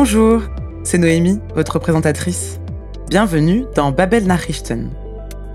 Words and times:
Bonjour, 0.00 0.42
c'est 0.84 0.96
Noémie, 0.96 1.40
votre 1.56 1.80
présentatrice. 1.80 2.60
Bienvenue 3.10 3.64
dans 3.74 3.90
Babel 3.90 4.28
Nachrichten. 4.28 4.90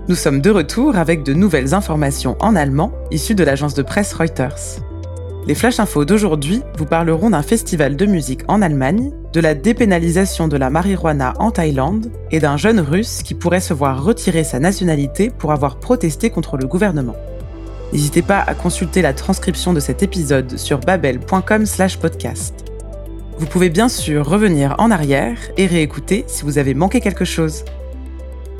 Nous 0.06 0.14
sommes 0.16 0.42
de 0.42 0.50
retour 0.50 0.98
avec 0.98 1.22
de 1.22 1.32
nouvelles 1.32 1.72
informations 1.72 2.36
en 2.40 2.54
allemand 2.54 2.92
issues 3.10 3.34
de 3.34 3.42
l'agence 3.42 3.72
de 3.72 3.80
presse 3.80 4.12
Reuters. 4.12 4.82
Les 5.46 5.54
flash 5.54 5.80
infos 5.80 6.04
d'aujourd'hui 6.04 6.60
vous 6.76 6.84
parleront 6.84 7.30
d'un 7.30 7.40
festival 7.40 7.96
de 7.96 8.04
musique 8.04 8.42
en 8.46 8.60
Allemagne, 8.60 9.12
de 9.32 9.40
la 9.40 9.54
dépénalisation 9.54 10.46
de 10.46 10.58
la 10.58 10.68
marijuana 10.68 11.32
en 11.38 11.50
Thaïlande 11.50 12.12
et 12.30 12.38
d'un 12.38 12.58
jeune 12.58 12.80
russe 12.80 13.22
qui 13.22 13.32
pourrait 13.32 13.60
se 13.60 13.72
voir 13.72 14.04
retirer 14.04 14.44
sa 14.44 14.58
nationalité 14.58 15.30
pour 15.30 15.52
avoir 15.52 15.80
protesté 15.80 16.28
contre 16.28 16.58
le 16.58 16.66
gouvernement. 16.66 17.16
N'hésitez 17.94 18.20
pas 18.20 18.40
à 18.40 18.54
consulter 18.54 19.00
la 19.00 19.14
transcription 19.14 19.72
de 19.72 19.80
cet 19.80 20.02
épisode 20.02 20.58
sur 20.58 20.80
babel.com/podcast. 20.80 22.73
Vous 23.36 23.46
pouvez 23.46 23.68
bien 23.68 23.88
sûr 23.88 24.26
revenir 24.26 24.76
en 24.78 24.92
arrière 24.92 25.38
et 25.56 25.66
réécouter 25.66 26.24
si 26.28 26.44
vous 26.44 26.58
avez 26.58 26.72
manqué 26.72 27.00
quelque 27.00 27.24
chose. 27.24 27.64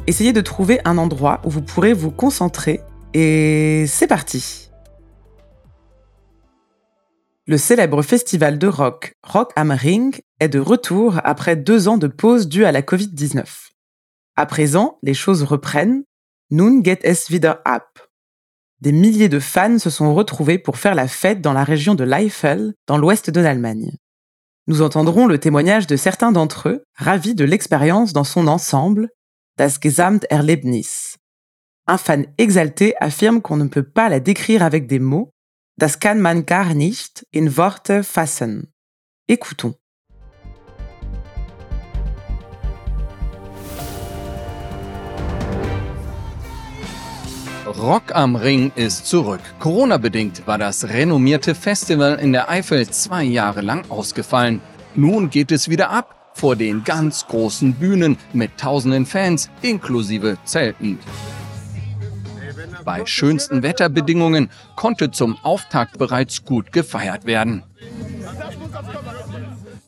Essayez 0.07 0.33
de 0.33 0.41
trouver 0.41 0.81
un 0.85 0.99
endroit 0.99 1.41
où 1.45 1.51
vous 1.51 1.63
pourrez 1.63 1.93
vous 1.93 2.11
concentrer 2.11 2.81
et 3.15 3.85
c'est 3.87 4.09
parti. 4.09 4.71
Le 7.47 7.57
célèbre 7.57 8.03
festival 8.03 8.59
de 8.59 8.67
rock 8.67 9.15
Rock 9.23 9.53
am 9.55 9.71
Ring 9.71 10.21
est 10.41 10.49
de 10.49 10.59
retour 10.59 11.21
après 11.23 11.57
deux 11.57 11.87
ans 11.87 11.99
de 11.99 12.09
pause 12.09 12.49
due 12.49 12.65
à 12.65 12.73
la 12.73 12.83
Covid-19. 12.83 13.45
À 14.35 14.47
présent, 14.47 14.99
les 15.03 15.15
choses 15.15 15.45
reprennent. 15.45 16.03
Nun 16.51 16.81
geht 16.81 17.05
es 17.05 17.31
wieder 17.31 17.61
ab. 17.65 17.83
Des 18.81 18.93
milliers 18.93 19.29
de 19.29 19.39
fans 19.39 19.79
se 19.79 19.89
sont 19.89 20.15
retrouvés 20.15 20.59
pour 20.59 20.79
faire 20.79 20.95
la 20.95 21.07
fête 21.07 21.41
dans 21.41 21.53
la 21.53 21.65
région 21.65 21.95
de 21.95 22.05
l'Eifel, 22.05 22.75
dans 22.87 22.99
l'ouest 22.99 23.31
de 23.31 23.41
l'Allemagne. 23.41 23.93
Nous 24.67 24.83
entendrons 24.83 25.27
le 25.27 25.39
témoignage 25.39 25.87
de 25.87 25.97
certains 25.97 26.33
d'entre 26.33 26.69
eux, 26.69 26.85
ravis 26.97 27.35
de 27.35 27.45
l'expérience 27.45 28.13
dans 28.13 28.25
son 28.25 28.47
ensemble, 28.47 29.09
das 29.59 29.79
Gesamterlebnis. 29.83 31.17
Un 31.87 31.99
fan 31.99 32.27
exalté 32.39 32.95
affirme 32.99 33.43
qu'on 33.43 33.59
ne 33.59 33.69
peut 33.69 33.83
pas 33.83 34.09
la 34.09 34.21
décrire 34.21 34.63
avec 34.63 34.87
des 34.87 34.99
mots, 34.99 35.35
Das 35.77 35.99
kann 35.99 36.21
man 36.21 36.47
gar 36.47 36.73
nicht 36.73 37.27
in 37.33 37.57
Worte 37.57 38.05
fassen. 38.05 38.73
Écoutons. 39.27 39.75
Rock 47.79 48.15
am 48.15 48.37
Ring 48.37 48.71
ist 48.77 49.07
zurück. 49.07 49.41
Corona-bedingt 49.59 50.47
war 50.47 50.59
das 50.59 50.89
renommierte 50.89 51.57
Festival 51.57 52.15
in 52.21 52.33
der 52.33 52.49
Eifel 52.49 52.89
zwei 52.89 53.25
Jahre 53.25 53.63
lang 53.63 53.91
ausgefallen. 53.91 54.61
Nun 54.95 55.29
geht 55.29 55.51
es 55.51 55.69
wieder 55.69 55.91
ab 55.91 56.33
vor 56.35 56.55
den 56.55 56.85
ganz 56.85 57.27
großen 57.27 57.75
Bühnen 57.75 58.17
mit 58.33 58.59
tausenden 58.59 59.07
Fans 59.07 59.51
inklusive 59.61 60.39
Zelten. 60.45 61.01
Bei 62.85 63.05
schönsten 63.07 63.63
Wetterbedingungen 63.63 64.51
konnte 64.77 65.11
zum 65.11 65.37
Auftakt 65.43 65.99
bereits 65.99 66.45
gut 66.45 66.71
gefeiert 66.71 67.27
werden. 67.27 67.65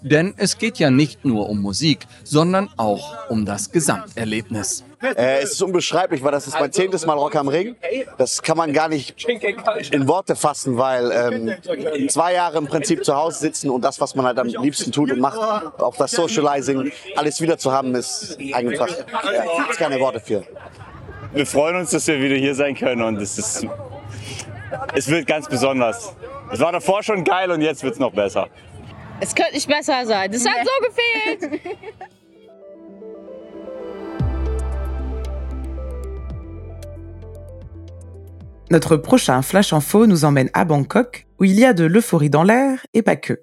Denn 0.02 0.34
es 0.36 0.58
geht 0.58 0.78
ja 0.78 0.90
nicht 0.90 1.24
nur 1.24 1.48
um 1.48 1.60
Musik, 1.60 2.06
sondern 2.24 2.68
auch 2.76 3.28
um 3.28 3.44
das 3.44 3.70
Gesamterlebnis. 3.70 4.85
Äh, 5.02 5.42
es 5.42 5.52
ist 5.52 5.62
unbeschreiblich, 5.62 6.22
weil 6.22 6.32
das 6.32 6.46
ist 6.46 6.58
mein 6.58 6.72
zehntes 6.72 7.04
Mal 7.06 7.14
Rock 7.14 7.36
am 7.36 7.48
Ring. 7.48 7.76
Das 8.18 8.42
kann 8.42 8.56
man 8.56 8.72
gar 8.72 8.88
nicht 8.88 9.26
in 9.90 10.08
Worte 10.08 10.36
fassen, 10.36 10.78
weil 10.78 11.10
ähm, 11.12 12.08
zwei 12.08 12.32
Jahre 12.34 12.58
im 12.58 12.66
Prinzip 12.66 13.04
zu 13.04 13.14
Hause 13.14 13.38
sitzen 13.38 13.70
und 13.70 13.82
das, 13.82 14.00
was 14.00 14.14
man 14.14 14.26
halt 14.26 14.38
am 14.38 14.46
liebsten 14.46 14.92
tut 14.92 15.12
und 15.12 15.20
macht, 15.20 15.38
auch 15.80 15.96
das 15.96 16.12
Socializing, 16.12 16.90
alles 17.14 17.40
wieder 17.40 17.58
zu 17.58 17.72
haben, 17.72 17.94
ist 17.94 18.38
einfach, 18.52 18.88
ja, 18.88 19.44
gibt 19.66 19.76
keine 19.76 20.00
Worte 20.00 20.20
für 20.20 20.44
wir 21.36 21.46
freuen 21.46 21.76
uns, 21.76 21.90
dass 21.90 22.06
wir 22.06 22.20
wieder 22.20 22.36
hier 22.36 22.54
sein 22.54 22.74
können 22.74 23.02
und 23.02 23.16
es 23.20 23.36
ist, 23.38 23.66
es 24.94 25.08
wird 25.08 25.26
ganz 25.26 25.48
besonders. 25.48 26.14
Es 26.50 26.60
war 26.60 26.72
davor 26.72 27.02
schon 27.02 27.24
geil 27.24 27.50
und 27.50 27.60
jetzt 27.60 27.82
wird 27.82 27.94
es 27.94 27.98
noch 27.98 28.12
besser. 28.12 28.48
Es 29.20 29.34
könnte 29.34 29.54
nicht 29.54 29.68
besser 29.68 30.06
sein. 30.06 30.32
Das 30.32 30.46
hat 30.46 30.64
so 30.64 30.86
gefehlt. 30.86 31.60
Notre 38.70 38.96
prochain 38.96 39.42
Flash 39.42 39.72
Info 39.72 40.06
nous 40.06 40.24
emmène 40.24 40.50
à 40.52 40.64
Bangkok, 40.64 41.26
où 41.38 41.44
il 41.44 41.58
y 41.58 41.64
a 41.64 41.72
de 41.72 41.84
l'euphorie 41.84 42.30
dans 42.30 42.42
l'air 42.42 42.86
et 42.94 43.02
pas 43.02 43.16
que. 43.16 43.42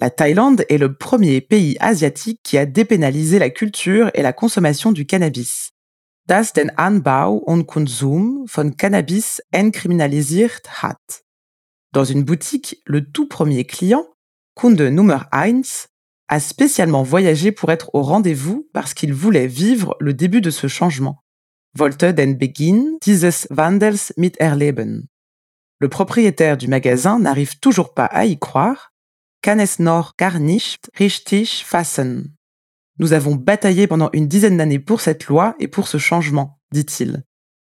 La 0.00 0.10
Thaïlande 0.10 0.64
est 0.68 0.78
le 0.78 0.94
premier 0.94 1.40
pays 1.40 1.76
asiatique 1.80 2.40
qui 2.42 2.58
a 2.58 2.66
dépénalisé 2.66 3.38
la 3.38 3.50
culture 3.50 4.10
et 4.14 4.22
la 4.22 4.32
consommation 4.32 4.92
du 4.92 5.06
cannabis 5.06 5.70
das 6.30 6.52
den 6.52 6.70
Anbau 6.76 7.42
und 7.44 7.66
Konsum 7.66 8.44
von 8.46 8.76
Cannabis 8.76 9.42
entkriminalisiert 9.52 10.80
hat. 10.80 11.24
Dans 11.92 12.04
une 12.04 12.22
boutique, 12.22 12.80
le 12.86 13.10
tout 13.10 13.26
premier 13.26 13.64
client, 13.64 14.06
Kunde 14.54 14.82
Nummer 14.82 15.24
1, 15.32 15.62
a 16.28 16.38
spécialement 16.38 17.02
voyagé 17.02 17.50
pour 17.50 17.72
être 17.72 17.90
au 17.94 18.02
rendez-vous 18.02 18.68
parce 18.72 18.94
qu'il 18.94 19.12
voulait 19.12 19.48
vivre 19.48 19.96
le 19.98 20.14
début 20.14 20.40
de 20.40 20.50
ce 20.50 20.68
changement. 20.68 21.24
Wollte 21.76 22.14
den 22.14 22.38
Beginn 22.38 22.98
dieses 23.02 23.46
Wandels 23.50 24.12
miterleben. 24.16 25.08
Le 25.80 25.88
propriétaire 25.88 26.56
du 26.56 26.68
magasin 26.68 27.18
n'arrive 27.18 27.58
toujours 27.60 27.94
pas 27.94 28.06
à 28.06 28.26
y 28.26 28.38
croire. 28.38 28.90
Kann 29.42 29.60
es 29.60 29.78
gar 30.18 30.38
nicht 30.38 30.90
richtig 30.98 31.64
fassen? 31.64 32.36
Nous 32.98 33.14
avons 33.14 33.34
bataillé 33.34 33.86
pendant 33.86 34.10
une 34.12 34.28
dizaine 34.28 34.58
d'années 34.58 34.78
pour 34.78 35.00
cette 35.00 35.26
loi 35.28 35.54
et 35.58 35.68
pour 35.68 35.88
ce 35.88 35.96
changement, 35.96 36.60
dit-il. 36.70 37.24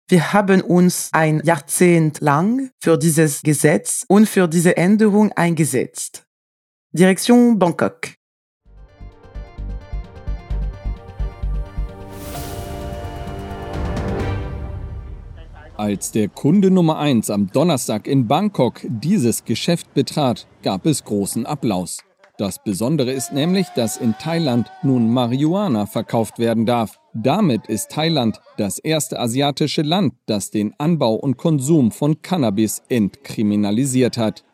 Wir 0.08 0.32
haben 0.32 0.62
uns 0.62 1.10
ein 1.12 1.42
Jahrzehnt 1.44 2.22
lang 2.22 2.70
für 2.80 2.96
dieses 2.96 3.42
Gesetz 3.42 4.06
und 4.08 4.26
für 4.26 4.48
diese 4.48 4.78
Änderung 4.78 5.30
eingesetzt. 5.32 6.24
Direction 6.92 7.58
Bangkok. 7.58 8.17
Als 15.88 16.12
der 16.12 16.28
Kunde 16.28 16.70
Nummer 16.70 16.98
1 16.98 17.30
am 17.30 17.50
Donnerstag 17.50 18.06
in 18.06 18.26
Bangkok 18.26 18.82
dieses 18.86 19.46
Geschäft 19.46 19.94
betrat, 19.94 20.46
gab 20.62 20.84
es 20.84 21.02
großen 21.02 21.46
Applaus. 21.46 22.04
Das 22.36 22.62
Besondere 22.62 23.10
ist 23.10 23.32
nämlich, 23.32 23.68
dass 23.68 23.96
in 23.96 24.12
Thailand 24.18 24.70
nun 24.82 25.10
Marihuana 25.10 25.86
verkauft 25.86 26.38
werden 26.38 26.66
darf. 26.66 27.00
Damit 27.14 27.68
ist 27.68 27.90
Thailand 27.90 28.38
das 28.58 28.78
erste 28.78 29.18
asiatische 29.18 29.80
Land, 29.80 30.12
das 30.26 30.50
den 30.50 30.74
Anbau 30.76 31.14
und 31.14 31.38
Konsum 31.38 31.90
von 31.90 32.20
Cannabis 32.20 32.82
entkriminalisiert 32.90 34.18
hat. 34.18 34.44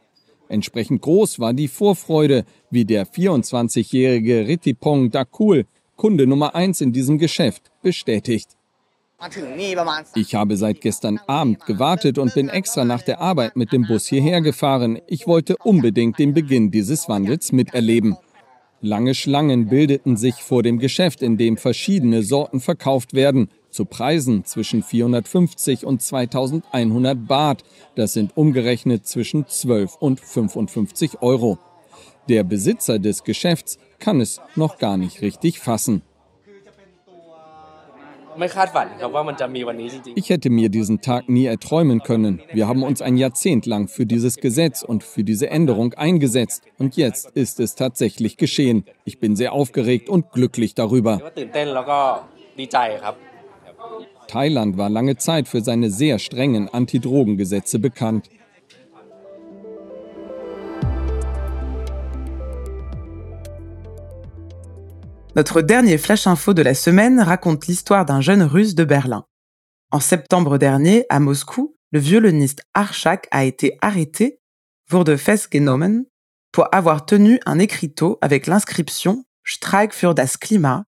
Entsprechend 0.49 1.03
groß 1.03 1.41
war 1.41 1.53
die 1.53 1.67
Vorfreude, 1.67 2.45
wie 2.71 2.85
der 2.85 3.09
24-jährige 3.09 4.47
Ritipong 4.47 5.11
Dakul, 5.11 5.67
Kunde 5.97 6.29
Nummer 6.29 6.55
1 6.55 6.81
in 6.81 6.93
diesem 6.93 7.19
Geschäft, 7.19 7.73
bestätigt. 7.83 8.57
Ich 10.15 10.35
habe 10.35 10.57
seit 10.57 10.81
gestern 10.81 11.19
Abend 11.27 11.65
gewartet 11.67 12.19
und 12.19 12.35
bin 12.35 12.49
extra 12.49 12.85
nach 12.85 13.03
der 13.03 13.21
Arbeit 13.21 13.57
mit 13.57 13.73
dem 13.73 13.87
Bus 13.87 14.07
hierher 14.07 14.41
gefahren. 14.41 14.99
Ich 15.07 15.27
wollte 15.27 15.57
unbedingt 15.59 16.19
den 16.19 16.35
Beginn 16.35 16.71
dieses 16.71 17.09
Wandels 17.09 17.53
miterleben. 17.53 18.17
Lange 18.81 19.15
Schlangen 19.15 19.69
bildeten 19.69 20.19
sich 20.19 20.35
vor 20.35 20.63
dem 20.63 20.79
Geschäft, 20.79 21.23
in 21.23 21.39
dem 21.39 21.57
verschiedene 21.57 22.23
Sorten 22.23 22.61
verkauft 22.61 23.15
werden, 23.15 23.49
zu 23.71 23.87
Preisen 23.87 24.45
zwischen 24.45 24.83
450 24.83 25.87
und 25.87 26.03
2100 26.03 27.27
Baht. 27.27 27.65
Das 27.95 28.13
sind 28.13 28.37
umgerechnet 28.37 29.07
zwischen 29.07 29.47
12 29.47 29.97
und 30.01 30.21
55 30.21 31.23
Euro. 31.23 31.59
Der 32.29 32.45
Besitzer 32.45 32.99
des 32.99 33.25
Geschäfts 33.25 33.79
kann 33.99 34.21
es 34.21 34.41
noch 34.55 34.79
gar 34.79 34.99
nicht 34.99 35.23
richtig 35.23 35.61
fassen. 35.61 36.03
Ich 40.15 40.31
hätte 40.31 40.51
mir 40.51 40.69
diesen 40.69 41.01
Tag 41.01 41.29
nie 41.29 41.47
erträumen 41.47 42.01
können. 42.01 42.43
Wir 42.53 42.69
haben 42.69 42.83
uns 42.83 43.03
ein 43.03 43.17
Jahrzehnt 43.17 43.67
lang 43.67 43.89
für 43.89 44.07
dieses 44.07 44.37
Gesetz 44.37 44.83
und 44.83 45.03
für 45.05 45.25
diese 45.25 45.51
Änderung 45.51 45.95
eingesetzt. 45.95 46.63
Und 46.79 46.97
jetzt 46.97 47.31
ist 47.31 47.61
es 47.61 47.75
tatsächlich 47.75 48.37
geschehen. 48.37 48.85
Ich 49.05 49.21
bin 49.21 49.37
sehr 49.37 49.53
aufgeregt 49.53 50.09
und 50.09 50.33
glücklich 50.33 50.75
darüber. 50.75 51.21
Thailand 54.27 54.79
war 54.79 54.89
lange 54.89 55.17
Zeit 55.17 55.49
für 55.49 55.61
seine 55.61 55.91
sehr 55.91 56.19
strengen 56.19 56.69
Antidrogengesetze 56.69 57.79
bekannt. 57.79 58.31
Notre 65.37 65.63
dernier 65.63 65.99
flash 65.99 66.29
info 66.29 66.55
de 66.55 66.63
la 66.63 66.75
semaine 66.75 67.19
raconte 67.19 67.67
l'histoire 67.67 68.05
d'un 68.05 68.21
jeune 68.21 68.45
russe 68.45 68.77
de 68.77 68.85
Berlin. 68.85 69.25
En 69.91 69.99
septembre 69.99 70.59
dernier, 70.59 71.07
à 71.09 71.19
Moscou, 71.19 71.77
le 71.91 71.99
violoniste 71.99 72.63
Archak 72.73 73.27
a 73.33 73.45
été 73.45 73.77
arrêté, 73.81 74.39
wurde 74.93 75.17
festgenommen, 75.17 76.05
pour 76.53 76.73
avoir 76.73 77.05
tenu 77.05 77.41
un 77.47 77.59
écriteau 77.59 78.17
avec 78.21 78.47
l'inscription 78.47 79.25
Streik 79.45 79.93
für 79.93 80.15
das 80.15 80.37
Klima, 80.37 80.85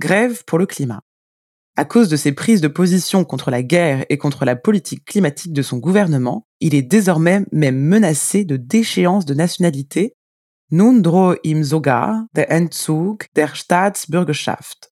grève 0.00 0.44
pour 0.46 0.58
le 0.58 0.66
climat. 0.66 1.00
À 1.76 1.84
cause 1.84 2.08
de 2.08 2.16
ses 2.16 2.30
prises 2.30 2.60
de 2.60 2.68
position 2.68 3.24
contre 3.24 3.50
la 3.50 3.64
guerre 3.64 4.04
et 4.10 4.16
contre 4.16 4.44
la 4.44 4.54
politique 4.54 5.04
climatique 5.06 5.52
de 5.52 5.62
son 5.62 5.78
gouvernement, 5.78 6.46
il 6.60 6.76
est 6.76 6.82
désormais 6.82 7.44
même 7.50 7.80
menacé 7.80 8.44
de 8.44 8.56
déchéance 8.56 9.24
de 9.24 9.34
nationalité. 9.34 10.14
Nun 10.70 11.02
drohe 11.02 11.38
ihm 11.44 11.64
sogar 11.64 12.26
der 12.36 12.50
Entzug 12.50 13.24
der 13.34 13.54
Staatsbürgerschaft. 13.54 14.90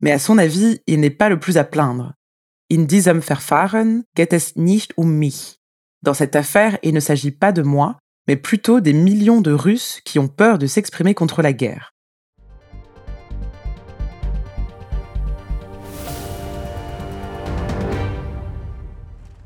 Mais 0.00 0.10
à 0.10 0.18
son 0.18 0.38
avis, 0.38 0.80
il 0.86 1.00
n'est 1.00 1.10
pas 1.10 1.28
le 1.28 1.38
plus 1.38 1.58
à 1.58 1.64
plaindre. 1.64 2.14
In 2.70 2.86
diesem 2.86 3.20
Verfahren 3.20 4.04
geht 4.14 4.32
es 4.32 4.56
nicht 4.56 4.96
um 4.96 5.18
mich. 5.18 5.58
Dans 6.00 6.14
cette 6.14 6.34
affaire, 6.34 6.78
il 6.82 6.94
ne 6.94 7.00
s'agit 7.00 7.30
pas 7.30 7.52
de 7.52 7.60
moi, 7.60 7.98
mais 8.26 8.36
plutôt 8.36 8.80
des 8.80 8.94
millions 8.94 9.42
de 9.42 9.52
Russes 9.52 10.00
qui 10.02 10.18
ont 10.18 10.28
peur 10.28 10.56
de 10.56 10.66
s'exprimer 10.66 11.12
contre 11.12 11.42
la 11.42 11.52
guerre. 11.52 11.90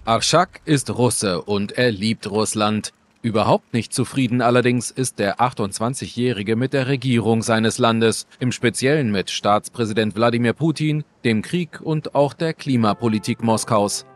Arschak 0.05 0.61
ist 0.65 0.91
Russe 0.91 1.43
und 1.47 1.73
er 1.73 1.91
liebt 1.91 2.31
Russland. 2.31 2.93
Überhaupt 3.27 3.75
nicht 3.75 3.93
zufrieden 3.93 4.41
allerdings 4.41 4.93
ist 4.93 5.19
der 5.19 5.41
28-Jährige 5.41 6.55
mit 6.55 6.73
der 6.73 6.87
Regierung 6.87 7.43
seines 7.43 7.79
Landes, 7.79 8.29
im 8.39 8.53
Speziellen 8.53 9.11
mit 9.11 9.31
Staatspräsident 9.31 10.15
Wladimir 10.15 10.53
Putin, 10.53 11.03
dem 11.25 11.43
Krieg 11.43 11.81
und 11.81 12.15
auch 12.15 12.35
der 12.35 12.55
Klimapolitik 12.55 13.43
Moskaus. 13.43 14.07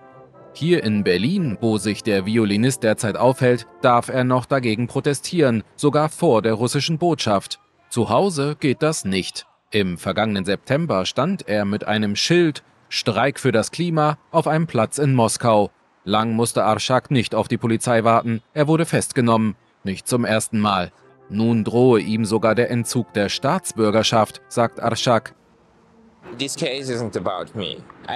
Hier 0.55 0.85
in 0.85 1.03
Berlin, 1.03 1.59
wo 1.61 1.77
sich 1.77 2.05
der 2.05 2.25
Violinist 2.25 2.85
derzeit 2.85 3.17
aufhält, 3.17 3.67
darf 3.83 4.11
er 4.11 4.23
noch 4.23 4.47
dagegen 4.47 4.87
protestieren, 4.87 5.65
sogar 5.75 6.09
vor 6.09 6.41
der 6.41 6.55
russischen 6.55 6.99
Botschaft. 6.99 7.59
Zu 7.89 8.11
Hause 8.11 8.57
geht 8.61 8.81
das 8.81 9.05
nicht. 9.05 9.45
Im 9.73 9.99
vergangenen 9.99 10.45
September 10.45 11.05
stand 11.05 11.49
er 11.49 11.65
mit 11.65 11.85
einem 11.85 12.15
Schild 12.15 12.63
Streik 12.89 13.41
für 13.41 13.51
das 13.51 13.73
Klima 13.73 14.19
auf 14.31 14.47
einem 14.47 14.69
Platz 14.69 14.99
in 14.99 15.17
Moskau. 15.17 15.73
Lang 16.05 16.35
musste 16.35 16.65
Arschak 16.65 17.11
nicht 17.11 17.35
auf 17.35 17.49
die 17.49 17.59
Polizei 17.59 18.05
warten, 18.05 18.43
er 18.55 18.69
wurde 18.69 18.87
festgenommen, 18.87 19.55
nicht 19.85 20.09
zum 20.09 20.25
ersten 20.25 20.59
Mal. 20.59 20.93
Nun 21.29 21.63
drohe 21.63 22.01
ihm 22.01 22.25
sogar 22.25 22.55
der 22.55 22.71
Entzug 22.71 23.13
der 23.13 23.29
Staatsbürgerschaft, 23.29 24.41
sagt 24.49 24.81
Arschak. 24.81 25.35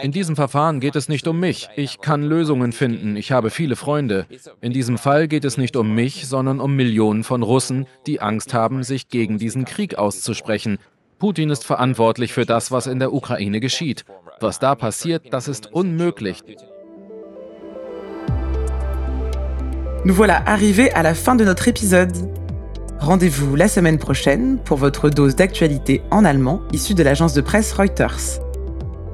In 0.02 0.12
diesem 0.12 0.36
Verfahren 0.36 0.80
geht 0.80 0.96
es 0.96 1.08
nicht 1.08 1.26
um 1.26 1.40
mich. 1.40 1.68
Ich 1.76 2.00
kann 2.00 2.22
Lösungen 2.22 2.72
finden. 2.72 3.16
Ich 3.16 3.32
habe 3.32 3.50
viele 3.50 3.76
Freunde. 3.76 4.26
In 4.60 4.72
diesem 4.72 4.98
Fall 4.98 5.28
geht 5.28 5.44
es 5.44 5.56
nicht 5.56 5.76
um 5.76 5.94
mich, 5.94 6.26
sondern 6.26 6.60
um 6.60 6.74
Millionen 6.76 7.24
von 7.24 7.42
Russen, 7.42 7.86
die 8.06 8.20
Angst 8.20 8.54
haben, 8.54 8.82
sich 8.82 9.08
gegen 9.08 9.38
diesen 9.38 9.64
Krieg 9.64 9.96
auszusprechen. 9.96 10.78
Putin 11.18 11.50
ist 11.50 11.64
verantwortlich 11.64 12.32
für 12.32 12.46
das, 12.46 12.70
was 12.70 12.86
in 12.86 12.98
der 12.98 13.12
Ukraine 13.12 13.60
geschieht. 13.60 14.04
Was 14.40 14.58
da 14.58 14.74
passiert, 14.74 15.32
das 15.32 15.48
ist 15.48 15.72
unmöglich. 15.72 16.42
Nous 20.04 20.12
voilà 20.12 20.42
arrivés 20.44 20.90
à 20.92 21.02
la 21.02 21.14
fin 21.14 21.34
de 21.34 21.44
notre 21.44 21.66
épisode. 21.66 22.12
Rendez-vous 23.00 23.56
la 23.56 23.68
semaine 23.68 23.96
prochaine 23.96 24.58
pour 24.62 24.76
votre 24.76 25.08
dose 25.08 25.34
d'actualité 25.34 26.02
en 26.10 26.26
allemand 26.26 26.60
issue 26.72 26.92
de 26.92 27.02
l'agence 27.02 27.32
de 27.32 27.40
presse 27.40 27.72
Reuters. 27.72 28.38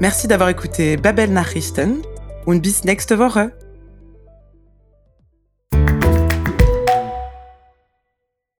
Merci 0.01 0.27
d'avoir 0.27 0.49
écouté 0.49 0.97
Babel 0.97 1.33
Nachrichten 1.33 1.99
und 2.47 2.61
bis 2.61 2.83
nächste 2.85 3.13
Woche. 3.13 3.53